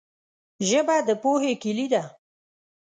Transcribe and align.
ژبه 0.67 0.95
د 1.07 1.09
پوهې 1.21 1.53
کلي 1.63 1.87
ده 1.93 2.03